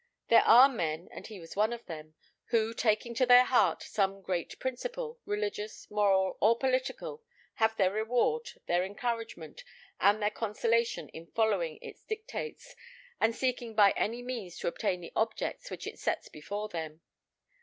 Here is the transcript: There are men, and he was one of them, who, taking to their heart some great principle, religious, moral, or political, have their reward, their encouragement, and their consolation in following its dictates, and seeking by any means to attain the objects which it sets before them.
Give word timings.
There 0.29 0.41
are 0.47 0.67
men, 0.67 1.09
and 1.11 1.27
he 1.27 1.39
was 1.39 1.55
one 1.55 1.71
of 1.71 1.85
them, 1.85 2.15
who, 2.45 2.73
taking 2.73 3.13
to 3.13 3.25
their 3.27 3.43
heart 3.45 3.83
some 3.83 4.23
great 4.23 4.57
principle, 4.57 5.19
religious, 5.25 5.91
moral, 5.91 6.39
or 6.41 6.57
political, 6.57 7.21
have 7.57 7.77
their 7.77 7.91
reward, 7.91 8.49
their 8.65 8.83
encouragement, 8.83 9.63
and 9.99 10.19
their 10.19 10.31
consolation 10.31 11.07
in 11.09 11.27
following 11.27 11.77
its 11.83 12.03
dictates, 12.03 12.75
and 13.19 13.35
seeking 13.35 13.75
by 13.75 13.91
any 13.91 14.23
means 14.23 14.57
to 14.57 14.67
attain 14.67 15.01
the 15.01 15.13
objects 15.15 15.69
which 15.69 15.85
it 15.85 15.99
sets 15.99 16.29
before 16.29 16.67
them. 16.67 17.01